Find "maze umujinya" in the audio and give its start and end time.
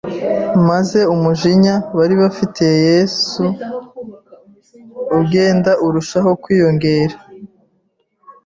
0.69-1.75